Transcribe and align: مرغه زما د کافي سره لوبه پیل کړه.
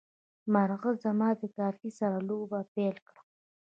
مرغه 0.53 0.91
زما 1.03 1.29
د 1.39 1.43
کافي 1.57 1.89
سره 1.99 2.17
لوبه 2.27 2.59
پیل 2.73 2.95
کړه. 3.07 3.21